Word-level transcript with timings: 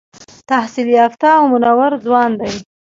تحصیل 0.49 0.87
یافته 0.99 1.27
او 1.37 1.43
منور 1.51 1.91
ځوان 2.05 2.31
دی. 2.39 2.51